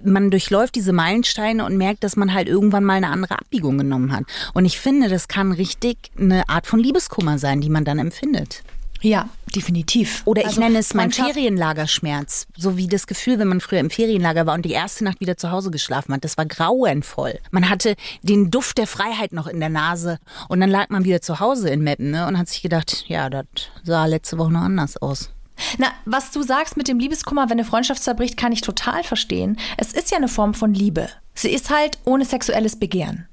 [0.05, 4.13] man durchläuft diese Meilensteine und merkt, dass man halt irgendwann mal eine andere Abbiegung genommen
[4.13, 4.25] hat.
[4.55, 8.63] Und ich finde, das kann richtig eine Art von Liebeskummer sein, die man dann empfindet.
[9.03, 10.23] Ja, definitiv.
[10.25, 12.47] Oder ich also, nenne es mein Ferienlagerschmerz.
[12.57, 15.37] So wie das Gefühl, wenn man früher im Ferienlager war und die erste Nacht wieder
[15.37, 16.25] zu Hause geschlafen hat.
[16.25, 17.39] Das war grauenvoll.
[17.51, 20.19] Man hatte den Duft der Freiheit noch in der Nase.
[20.49, 23.29] Und dann lag man wieder zu Hause in Metten ne, und hat sich gedacht, ja,
[23.29, 23.45] das
[23.83, 25.31] sah letzte Woche noch anders aus.
[25.79, 29.59] Na, was du sagst mit dem Liebeskummer, wenn eine Freundschaft zerbricht, kann ich total verstehen.
[29.77, 31.09] Es ist ja eine Form von Liebe.
[31.35, 33.27] Sie ist halt ohne sexuelles Begehren.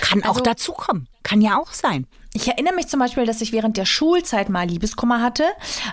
[0.00, 1.08] Kann also, auch dazukommen.
[1.26, 2.06] Kann ja auch sein.
[2.34, 5.42] Ich erinnere mich zum Beispiel, dass ich während der Schulzeit mal Liebeskummer hatte,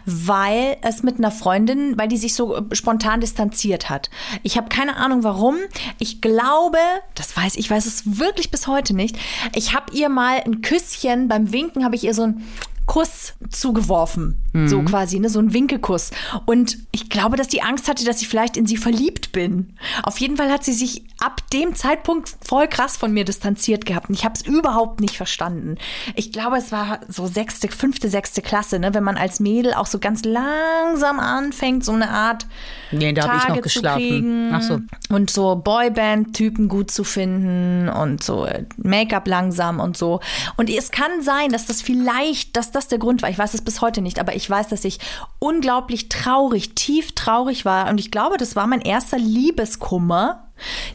[0.05, 4.11] weil es mit einer Freundin, weil die sich so äh, spontan distanziert hat.
[4.43, 5.55] Ich habe keine Ahnung warum.
[5.97, 6.77] Ich glaube,
[7.15, 9.17] das weiß ich, weiß es wirklich bis heute nicht.
[9.55, 12.43] Ich habe ihr mal ein Küsschen beim Winken, habe ich ihr so ein
[12.85, 14.42] Kuss zugeworfen.
[14.53, 14.67] Mhm.
[14.67, 15.29] So quasi, ne?
[15.29, 16.11] So ein Winkelkuss.
[16.45, 19.73] Und ich glaube, dass die Angst hatte, dass ich vielleicht in sie verliebt bin.
[20.03, 24.09] Auf jeden Fall hat sie sich ab dem Zeitpunkt voll krass von mir distanziert gehabt.
[24.09, 25.77] Und ich habe es überhaupt nicht verstanden.
[26.15, 28.93] Ich glaube, es war so sechste, fünfte, sechste Klasse, ne?
[28.93, 32.45] Wenn man als Mädel auch so ganz langsam anfängt, so eine Art
[32.91, 34.51] nee, da Tage ich noch geschlafen.
[34.53, 34.79] Ach so.
[35.09, 40.19] Und so Boyband-Typen gut zu finden und so Make-up langsam und so.
[40.57, 43.29] Und es kann sein, dass das vielleicht, dass das der Grund war.
[43.29, 44.99] Ich weiß es bis heute nicht, aber ich weiß, dass ich
[45.39, 47.89] unglaublich traurig, tief traurig war.
[47.89, 50.51] Und ich glaube, das war mein erster Liebeskummer,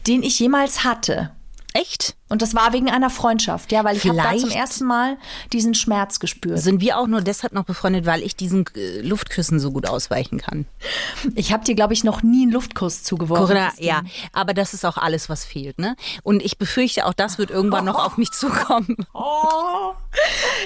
[0.07, 1.31] den ich jemals hatte.
[1.73, 2.15] Echt?
[2.29, 5.17] Und das war wegen einer Freundschaft, ja, weil ich habe da zum ersten Mal
[5.51, 6.59] diesen Schmerz gespürt.
[6.59, 10.37] Sind wir auch nur deshalb noch befreundet, weil ich diesen äh, Luftküssen so gut ausweichen
[10.37, 10.65] kann?
[11.35, 13.47] Ich habe dir, glaube ich, noch nie einen Luftkuss zugeworfen.
[13.47, 15.95] Corinna, ja, aber das ist auch alles, was fehlt, ne?
[16.21, 18.95] Und ich befürchte, auch das wird irgendwann noch auf mich zukommen.
[19.21, 19.93] Oh,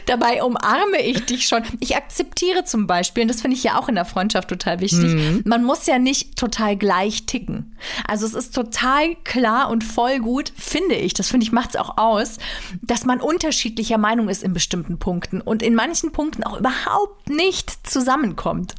[0.06, 1.63] dabei umarme ich dich schon.
[1.80, 5.13] Ich akzeptiere zum Beispiel, und das finde ich ja auch in der Freundschaft total wichtig,
[5.13, 5.41] mhm.
[5.45, 7.76] man muss ja nicht total gleich ticken.
[8.08, 11.13] Also es ist total klar und voll gut, finde ich.
[11.13, 12.37] Das finde ich macht es auch aus,
[12.81, 17.87] dass man unterschiedlicher Meinung ist in bestimmten Punkten und in manchen Punkten auch überhaupt nicht
[17.87, 18.75] zusammenkommt.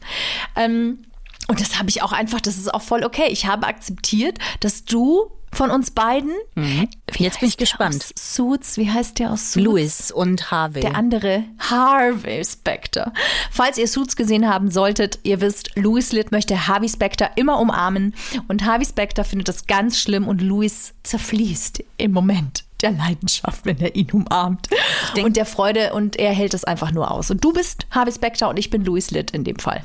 [0.56, 1.04] Ähm,
[1.48, 3.28] und das habe ich auch einfach, das ist auch voll okay.
[3.28, 6.32] Ich habe akzeptiert, dass du von uns beiden.
[6.54, 6.88] Mhm.
[7.16, 8.04] Jetzt bin ich gespannt.
[8.16, 9.64] Suits, wie heißt der aus Suits?
[9.64, 10.80] Louis und Harvey.
[10.80, 13.12] Der andere Harvey Specter.
[13.50, 18.14] Falls ihr Suits gesehen haben solltet, ihr wisst, Louis Litt möchte Harvey Specter immer umarmen
[18.48, 23.78] und Harvey Specter findet das ganz schlimm und Louis zerfließt im Moment der Leidenschaft, wenn
[23.80, 24.68] er ihn umarmt.
[25.22, 27.30] Und der Freude und er hält es einfach nur aus.
[27.30, 29.82] Und du bist Harvey Specter und ich bin Louis Litt in dem Fall.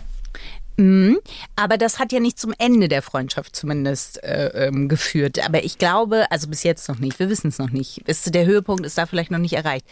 [0.80, 1.20] Mhm.
[1.56, 5.46] Aber das hat ja nicht zum Ende der Freundschaft zumindest äh, ähm, geführt.
[5.46, 7.20] Aber ich glaube, also bis jetzt noch nicht.
[7.20, 7.98] Wir wissen es noch nicht.
[8.08, 9.86] Ist, der Höhepunkt ist da vielleicht noch nicht erreicht.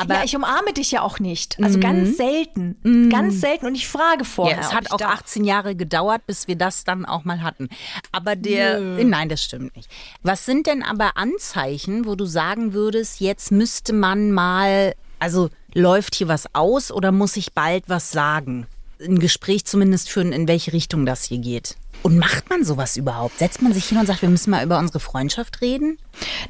[0.00, 1.56] Aber ja, ich umarme dich ja auch nicht.
[1.62, 1.82] Also mhm.
[1.82, 2.76] ganz selten.
[2.82, 3.10] Mhm.
[3.10, 3.66] Ganz selten.
[3.66, 4.56] Und ich frage vorher.
[4.56, 5.20] Ja, es hat auch darf.
[5.20, 7.68] 18 Jahre gedauert, bis wir das dann auch mal hatten.
[8.10, 9.04] Aber der, Nö.
[9.04, 9.88] nein, das stimmt nicht.
[10.22, 16.16] Was sind denn aber Anzeichen, wo du sagen würdest, jetzt müsste man mal, also läuft
[16.16, 18.66] hier was aus oder muss ich bald was sagen?
[19.06, 21.76] Ein Gespräch zumindest führen, in welche Richtung das hier geht.
[22.02, 23.38] Und macht man sowas überhaupt?
[23.38, 25.98] Setzt man sich hin und sagt, wir müssen mal über unsere Freundschaft reden?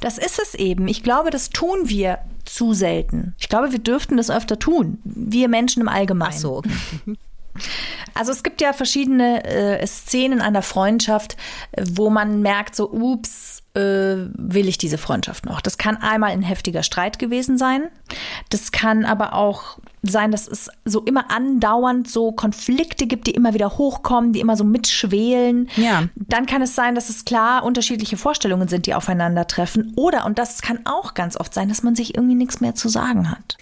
[0.00, 0.88] Das ist es eben.
[0.88, 3.34] Ich glaube, das tun wir zu selten.
[3.38, 4.98] Ich glaube, wir dürften das öfter tun.
[5.04, 6.32] Wir Menschen im Allgemeinen.
[6.34, 6.70] Ach so, okay.
[8.14, 11.36] Also es gibt ja verschiedene äh, Szenen einer Freundschaft,
[11.78, 15.60] wo man merkt, so, ups, äh, will ich diese Freundschaft noch?
[15.60, 17.88] Das kann einmal ein heftiger Streit gewesen sein.
[18.50, 23.54] Das kann aber auch sein, dass es so immer andauernd so Konflikte gibt, die immer
[23.54, 25.70] wieder hochkommen, die immer so mitschwelen.
[25.76, 26.08] Ja.
[26.16, 29.92] Dann kann es sein, dass es klar unterschiedliche Vorstellungen sind, die aufeinandertreffen.
[29.96, 32.88] Oder, und das kann auch ganz oft sein, dass man sich irgendwie nichts mehr zu
[32.88, 33.56] sagen hat.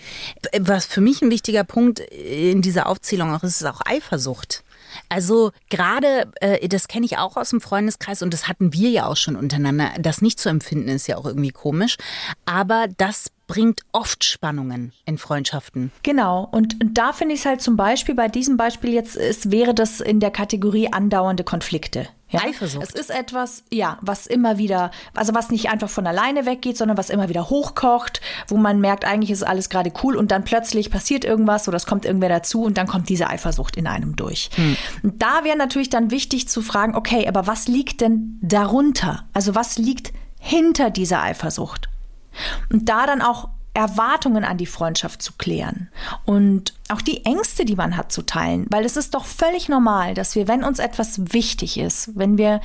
[0.58, 4.64] Was für mich ein wichtiger Punkt in dieser Aufzählung auch ist, ist auch Eifersucht.
[5.08, 9.06] Also gerade, äh, das kenne ich auch aus dem Freundeskreis und das hatten wir ja
[9.06, 9.90] auch schon untereinander.
[9.98, 11.96] Das nicht zu empfinden ist ja auch irgendwie komisch.
[12.44, 15.90] Aber das bringt oft Spannungen in Freundschaften.
[16.04, 16.48] Genau.
[16.52, 19.74] Und, und da finde ich es halt zum Beispiel, bei diesem Beispiel jetzt, ist, wäre
[19.74, 22.08] das in der Kategorie andauernde Konflikte.
[22.30, 22.42] Ja?
[22.44, 22.82] Eifersucht.
[22.82, 26.96] Es ist etwas, ja, was immer wieder, also was nicht einfach von alleine weggeht, sondern
[26.96, 30.90] was immer wieder hochkocht, wo man merkt, eigentlich ist alles gerade cool und dann plötzlich
[30.90, 34.50] passiert irgendwas oder es kommt irgendwer dazu und dann kommt diese Eifersucht in einem durch.
[35.02, 39.24] Und da wäre natürlich dann wichtig zu fragen, okay, aber was liegt denn darunter?
[39.32, 41.88] Also was liegt hinter dieser Eifersucht?
[42.72, 45.90] Und da dann auch Erwartungen an die Freundschaft zu klären
[46.24, 48.66] und auch die Ängste, die man hat, zu teilen.
[48.70, 52.60] Weil es ist doch völlig normal, dass wir, wenn uns etwas wichtig ist, wenn wir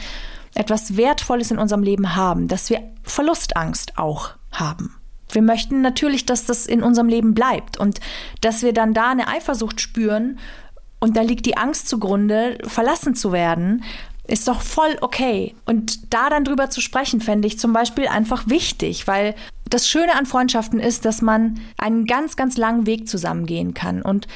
[0.55, 4.95] etwas Wertvolles in unserem Leben haben, dass wir Verlustangst auch haben.
[5.29, 7.99] Wir möchten natürlich, dass das in unserem Leben bleibt und
[8.41, 10.39] dass wir dann da eine Eifersucht spüren
[10.99, 13.83] und da liegt die Angst zugrunde, verlassen zu werden,
[14.27, 15.55] ist doch voll okay.
[15.65, 19.35] Und da dann drüber zu sprechen, fände ich zum Beispiel einfach wichtig, weil
[19.69, 24.01] das Schöne an Freundschaften ist, dass man einen ganz, ganz langen Weg zusammengehen kann.
[24.01, 24.27] Und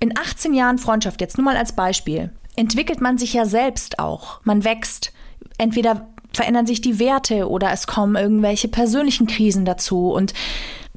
[0.00, 4.40] in 18 Jahren Freundschaft, jetzt nur mal als Beispiel, entwickelt man sich ja selbst auch.
[4.44, 5.12] Man wächst.
[5.58, 10.10] Entweder verändern sich die Werte oder es kommen irgendwelche persönlichen Krisen dazu.
[10.10, 10.34] Und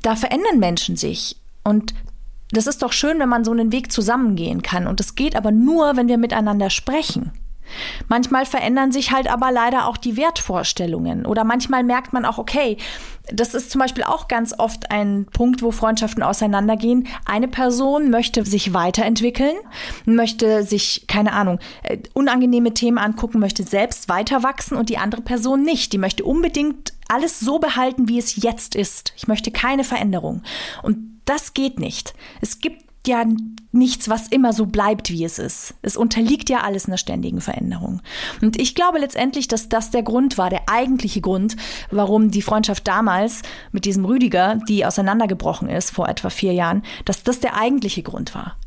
[0.02, 1.38] da verändern Menschen sich.
[1.64, 1.94] Und
[2.52, 4.88] das ist doch schön, wenn man so einen Weg zusammengehen kann.
[4.88, 7.32] Und es geht aber nur, wenn wir miteinander sprechen.
[8.08, 11.26] Manchmal verändern sich halt aber leider auch die Wertvorstellungen.
[11.26, 12.78] Oder manchmal merkt man auch, okay,
[13.32, 17.08] das ist zum Beispiel auch ganz oft ein Punkt, wo Freundschaften auseinandergehen.
[17.26, 19.56] Eine Person möchte sich weiterentwickeln,
[20.06, 25.22] möchte sich, keine Ahnung, äh, unangenehme Themen angucken, möchte selbst weiter wachsen und die andere
[25.22, 25.94] Person nicht.
[25.94, 29.14] Die möchte unbedingt alles so behalten, wie es jetzt ist.
[29.16, 30.44] Ich möchte keine Veränderung.
[30.82, 32.14] Und das geht nicht.
[32.42, 33.26] Es gibt ja
[33.72, 35.74] nichts, was immer so bleibt, wie es ist.
[35.82, 38.02] Es unterliegt ja alles einer ständigen Veränderung.
[38.42, 41.56] Und ich glaube letztendlich, dass das der Grund war, der eigentliche Grund,
[41.90, 47.24] warum die Freundschaft damals mit diesem Rüdiger, die auseinandergebrochen ist vor etwa vier Jahren, dass
[47.24, 48.58] das der eigentliche Grund war.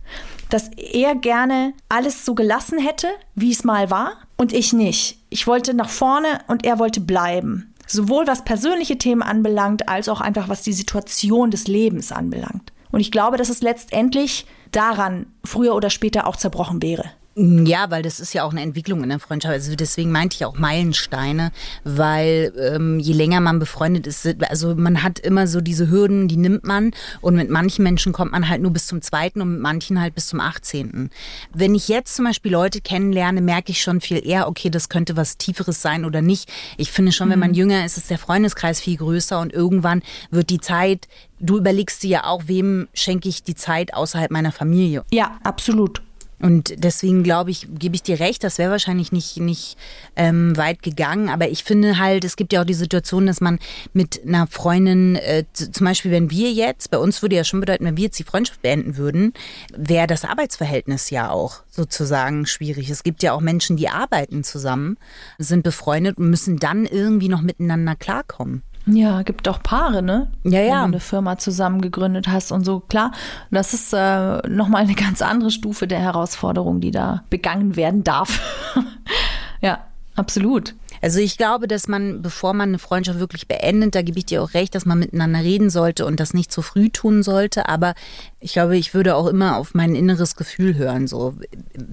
[0.51, 5.19] Dass er gerne alles so gelassen hätte, wie es mal war, und ich nicht.
[5.31, 7.73] Ich wollte nach vorne und er wollte bleiben.
[7.87, 12.73] Sowohl was persönliche Themen anbelangt, als auch einfach was die Situation des Lebens anbelangt.
[12.95, 17.11] Und ich glaube, dass es letztendlich daran früher oder später auch zerbrochen wäre.
[17.37, 19.53] Ja, weil das ist ja auch eine Entwicklung in der Freundschaft.
[19.53, 21.51] Also deswegen meinte ich auch Meilensteine,
[21.83, 26.37] weil ähm, je länger man befreundet ist, also man hat immer so diese Hürden, die
[26.37, 29.61] nimmt man und mit manchen Menschen kommt man halt nur bis zum zweiten und mit
[29.61, 31.11] manchen halt bis zum 18.
[31.53, 35.17] Wenn ich jetzt zum Beispiel Leute kennenlerne, merke ich schon viel eher, okay, das könnte
[35.17, 36.49] was Tieferes sein oder nicht.
[36.77, 40.51] Ich finde schon, wenn man jünger ist, ist der Freundeskreis viel größer und irgendwann wird
[40.51, 41.09] die Zeit,
[41.41, 45.05] du überlegst dir ja auch, wem schenke ich die Zeit außerhalb meiner Familie.
[45.11, 46.01] Ja, absolut.
[46.41, 49.77] Und deswegen glaube ich, gebe ich dir recht, das wäre wahrscheinlich nicht, nicht
[50.17, 51.29] ähm, weit gegangen.
[51.29, 53.59] Aber ich finde halt, es gibt ja auch die Situation, dass man
[53.93, 57.85] mit einer Freundin, äh, zum Beispiel, wenn wir jetzt, bei uns würde ja schon bedeuten,
[57.85, 59.33] wenn wir jetzt die Freundschaft beenden würden,
[59.77, 62.91] wäre das Arbeitsverhältnis ja auch sozusagen schwierig.
[62.91, 64.99] Es gibt ja auch Menschen, die arbeiten zusammen,
[65.39, 68.63] sind befreundet und müssen dann irgendwie noch miteinander klarkommen.
[68.87, 70.31] Ja, gibt auch Paare, ne?
[70.43, 70.67] Ja, ja.
[70.67, 73.13] Wenn du eine Firma zusammen gegründet hast und so, klar.
[73.51, 78.41] Das ist äh, nochmal eine ganz andere Stufe der Herausforderung, die da begangen werden darf.
[79.61, 79.79] ja,
[80.17, 80.75] absolut.
[81.05, 84.43] Also ich glaube, dass man, bevor man eine Freundschaft wirklich beendet, da gebe ich dir
[84.43, 87.69] auch recht, dass man miteinander reden sollte und das nicht zu früh tun sollte.
[87.69, 87.95] Aber
[88.41, 91.07] ich glaube, ich würde auch immer auf mein inneres Gefühl hören.
[91.07, 91.35] So,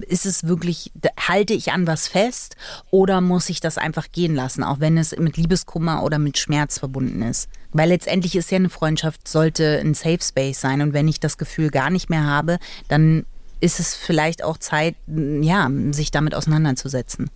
[0.08, 2.56] ist es wirklich, halte ich an was fest
[2.90, 6.78] oder muss ich das einfach gehen lassen, auch wenn es mit Liebeskummer oder mit Schmerz
[6.78, 7.50] verbunden ist?
[7.72, 10.80] Weil letztendlich ist ja eine Freundschaft, sollte ein Safe Space sein.
[10.80, 13.26] Und wenn ich das Gefühl gar nicht mehr habe, dann
[13.60, 17.28] ist es vielleicht auch Zeit, ja, sich damit auseinanderzusetzen.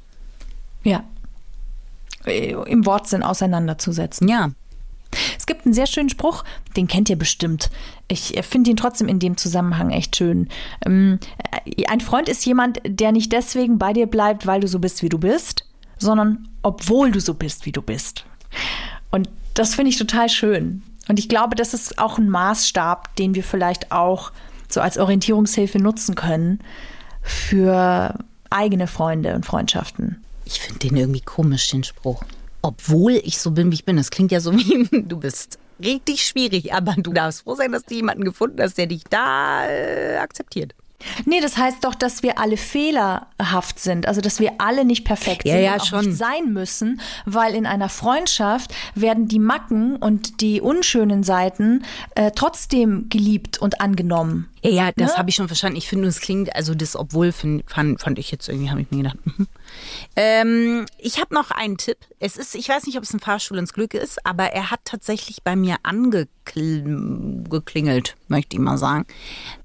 [0.86, 1.04] Ja.
[2.26, 4.28] Äh, Im Wortsinn auseinanderzusetzen.
[4.28, 4.50] Ja.
[5.38, 6.44] Es gibt einen sehr schönen Spruch,
[6.76, 7.70] den kennt ihr bestimmt.
[8.08, 10.48] Ich finde ihn trotzdem in dem Zusammenhang echt schön.
[10.84, 11.18] Ähm,
[11.64, 15.02] äh, ein Freund ist jemand, der nicht deswegen bei dir bleibt, weil du so bist,
[15.02, 15.64] wie du bist,
[15.98, 18.24] sondern obwohl du so bist, wie du bist.
[19.10, 20.82] Und das finde ich total schön.
[21.08, 24.32] Und ich glaube, das ist auch ein Maßstab, den wir vielleicht auch
[24.68, 26.60] so als Orientierungshilfe nutzen können
[27.22, 28.18] für
[28.50, 30.24] eigene Freunde und Freundschaften.
[30.46, 32.22] Ich finde den irgendwie komisch, den Spruch.
[32.62, 33.96] obwohl ich so bin, wie ich bin.
[33.96, 37.82] Das klingt ja so wie du bist richtig schwierig, aber du darfst froh sein, dass
[37.84, 40.74] du jemanden gefunden hast, der dich da äh, akzeptiert.
[41.26, 44.08] Nee, das heißt doch, dass wir alle fehlerhaft sind.
[44.08, 46.04] Also, dass wir alle nicht perfekt Ja, sind ja, und auch schon.
[46.06, 52.30] nicht sein müssen, weil in einer Freundschaft werden die Macken und die unschönen Seiten äh,
[52.34, 54.48] trotzdem geliebt und angenommen.
[54.62, 55.18] Ja, ja, das Ne?
[55.18, 55.76] habe ich schon verstanden.
[55.76, 58.90] Ich finde, es klingt, also das, obwohl find, fand, fand ich jetzt irgendwie, habe ich
[58.90, 59.18] mir gedacht.
[59.24, 59.46] Mhm.
[60.16, 61.98] Ähm, ich habe noch einen Tipp.
[62.18, 64.80] Es ist, ich weiß nicht, ob es ein Fahrstuhl ins Glück ist, aber er hat
[64.84, 69.06] tatsächlich bei mir angeklingelt, möchte ich mal sagen.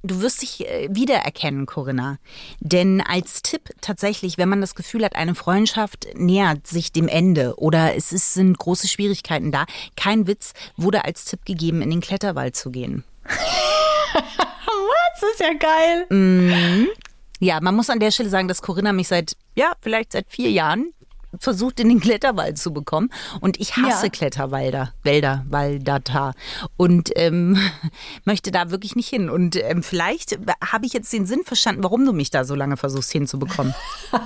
[0.04, 2.18] Du wirst dich äh, wiedererkennen, Corinna.
[2.60, 7.56] Denn als Tipp tatsächlich, wenn man das Gefühl hat, eine Freundschaft nähert sich dem Ende
[7.58, 12.02] oder es ist, sind große Schwierigkeiten da, kein Witz, wurde als Tipp gegeben, in den
[12.02, 13.04] Kletterwald zu gehen.
[15.22, 16.08] Das ist ja geil.
[17.40, 20.52] Ja, man muss an der Stelle sagen, dass Corinna mich seit, ja, vielleicht seit vier
[20.52, 20.94] Jahren
[21.40, 23.10] versucht, in den Kletterwald zu bekommen.
[23.40, 24.10] Und ich hasse Ja.
[24.12, 26.34] Kletterwälder, Wälder, Waldata.
[26.78, 27.58] Und ähm,
[28.26, 29.30] möchte da wirklich nicht hin.
[29.30, 30.40] Und ähm, vielleicht
[30.72, 33.74] habe ich jetzt den Sinn verstanden, warum du mich da so lange versuchst hinzubekommen.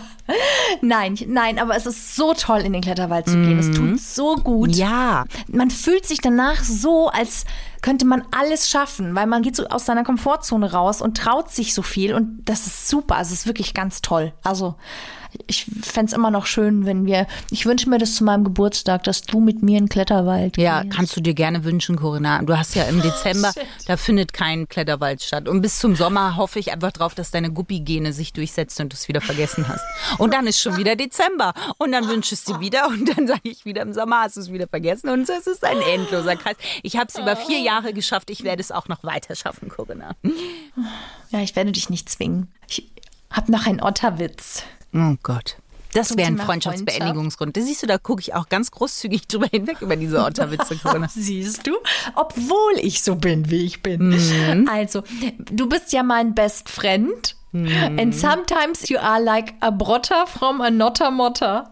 [0.81, 3.59] Nein, nein, aber es ist so toll, in den Kletterwald zu gehen.
[3.59, 4.69] Es tut so gut.
[4.69, 4.75] Mhm.
[4.75, 5.25] Ja.
[5.47, 7.45] Man fühlt sich danach so, als
[7.81, 11.75] könnte man alles schaffen, weil man geht so aus seiner Komfortzone raus und traut sich
[11.75, 13.17] so viel und das ist super.
[13.17, 14.33] Also es ist wirklich ganz toll.
[14.43, 14.75] Also
[15.47, 19.21] ich fänd's immer noch schön, wenn wir, ich wünsche mir das zu meinem Geburtstag, dass
[19.21, 20.95] du mit mir in Kletterwald Ja, gehst.
[20.95, 22.41] kannst du dir gerne wünschen, Corinna.
[22.41, 23.51] Du hast ja im Dezember,
[23.87, 25.47] da findet kein Kletterwald statt.
[25.47, 28.95] Und bis zum Sommer hoffe ich einfach drauf, dass deine Guppigene sich durchsetzt und du
[28.95, 29.83] es wieder vergessen hast.
[30.19, 31.53] Und dann ist schon wieder Dezember.
[31.77, 34.51] Und dann wünschst du wieder und dann sage ich wieder im Sommer hast du es
[34.51, 35.09] wieder vergessen.
[35.09, 36.55] Und es ist ein endloser Kreis.
[36.83, 38.29] Ich habe es über vier Jahre geschafft.
[38.29, 40.15] Ich werde es auch noch weiter schaffen, Corinna.
[41.31, 42.51] Ja, ich werde dich nicht zwingen.
[42.67, 42.89] Ich
[43.31, 44.63] hab noch einen Otterwitz.
[44.95, 45.57] Oh Gott.
[45.93, 47.55] Das wäre ein Freundschaftsbeendigungsgrund.
[47.55, 50.77] Da siehst du, da gucke ich auch ganz großzügig drüber hinweg über diese Otterwitze.
[51.09, 51.71] Siehst du?
[52.15, 54.67] Obwohl ich so bin, wie ich bin.
[54.69, 55.03] Also,
[55.37, 57.35] du bist ja mein best friend.
[57.53, 61.71] And sometimes you are like a brotter from a notter motter.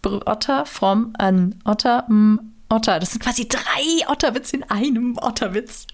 [0.00, 2.38] Brotter from an otter, mm,
[2.70, 2.98] otter.
[2.98, 5.86] Das sind quasi drei Otterwitze in einem Otterwitz.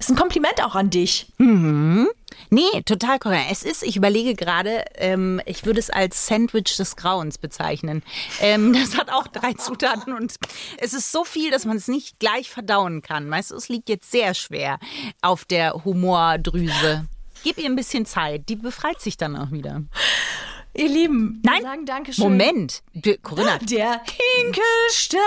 [0.00, 1.26] Ist ein Kompliment auch an dich.
[1.38, 3.48] Nee, total korrekt.
[3.50, 8.02] Es ist, ich überlege gerade, ähm, ich würde es als Sandwich des Grauens bezeichnen.
[8.40, 10.36] Ähm, das hat auch drei Zutaten und
[10.78, 13.30] es ist so viel, dass man es nicht gleich verdauen kann.
[13.30, 14.78] Weißt du, es liegt jetzt sehr schwer
[15.20, 17.06] auf der Humordrüse.
[17.44, 19.82] Gib ihr ein bisschen Zeit, die befreit sich dann auch wieder.
[20.72, 22.24] Ihr Lieben, wir Nein, sagen Dankeschön.
[22.24, 22.82] Moment.
[23.22, 24.00] Corinna, Der
[24.38, 25.20] Hinkelstein.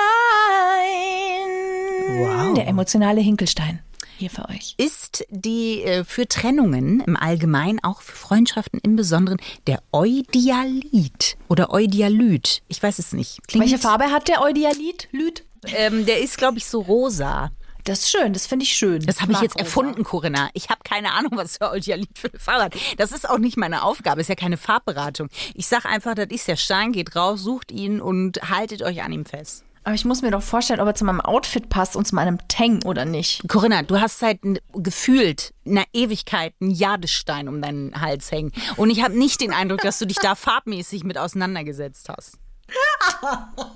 [2.07, 2.53] Wow.
[2.55, 3.83] Der emotionale Hinkelstein.
[4.23, 4.75] Hier für euch.
[4.77, 11.73] ist die äh, für Trennungen im Allgemeinen, auch für Freundschaften im Besonderen, der Eudialit oder
[11.73, 12.61] Eudialyt.
[12.69, 13.45] Ich weiß es nicht.
[13.49, 15.09] Klingt, Welche Farbe hat der Eudialit?
[15.11, 15.43] Lüt?
[15.75, 17.51] Ähm, der ist, glaube ich, so rosa.
[17.83, 19.05] Das ist schön, das finde ich schön.
[19.05, 20.49] Das habe ich jetzt erfunden, Corinna.
[20.53, 22.75] Ich habe keine Ahnung, was für Eudialit für eine Farbe hat.
[22.95, 25.27] Das ist auch nicht meine Aufgabe, ist ja keine Farbberatung.
[25.53, 29.11] Ich sage einfach, das ist der Stein, geht raus, sucht ihn und haltet euch an
[29.11, 29.65] ihm fest.
[29.83, 32.37] Aber ich muss mir doch vorstellen, ob er zu meinem Outfit passt und zu meinem
[32.47, 33.47] Tang oder nicht.
[33.47, 34.39] Corinna, du hast seit
[34.73, 38.51] gefühlt einer Ewigkeit einen Jadestein um deinen Hals hängen.
[38.77, 42.37] Und ich habe nicht den Eindruck, dass du dich da farbmäßig mit auseinandergesetzt hast.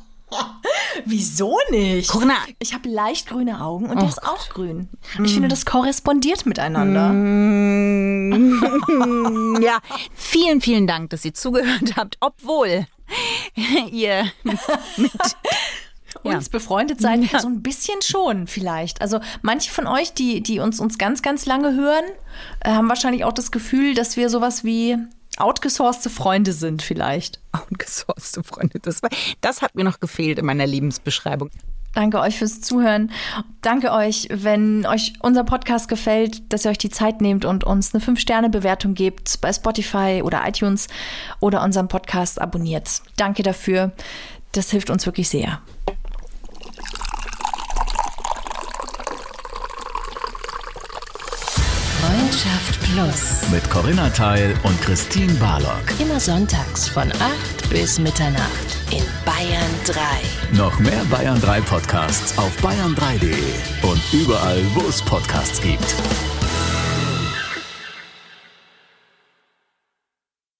[1.06, 2.10] Wieso nicht?
[2.10, 2.36] Corinna.
[2.60, 4.90] Ich habe leicht grüne Augen und der ist auch grün.
[5.24, 7.14] Ich finde, das korrespondiert miteinander.
[9.60, 9.80] Ja,
[10.14, 12.86] vielen, vielen Dank, dass ihr zugehört habt, obwohl
[13.92, 14.26] ihr
[14.96, 15.10] mit
[16.24, 16.36] Ja.
[16.36, 19.02] Uns befreundet sein, so ein bisschen schon vielleicht.
[19.02, 22.06] Also manche von euch, die, die uns, uns ganz, ganz lange hören,
[22.62, 24.98] äh, haben wahrscheinlich auch das Gefühl, dass wir sowas wie
[25.38, 27.40] outgesourcete Freunde sind vielleicht.
[27.52, 28.80] outgesourcete Freunde.
[28.80, 29.10] Das, war,
[29.42, 31.50] das hat mir noch gefehlt in meiner Lebensbeschreibung.
[31.94, 33.12] Danke euch fürs Zuhören.
[33.62, 37.94] Danke euch, wenn euch unser Podcast gefällt, dass ihr euch die Zeit nehmt und uns
[37.94, 40.90] eine 5-Sterne-Bewertung gebt bei Spotify oder iTunes
[41.40, 43.02] oder unseren Podcast abonniert.
[43.16, 43.94] Danke dafür.
[44.52, 45.60] Das hilft uns wirklich sehr.
[52.98, 53.48] Plus.
[53.52, 55.84] Mit Corinna Teil und Christine Barlock.
[56.00, 60.58] Immer sonntags von 8 bis Mitternacht in Bayern 3.
[60.58, 63.38] Noch mehr Bayern 3 Podcasts auf bayern3.de
[63.88, 65.96] und überall, wo es Podcasts gibt.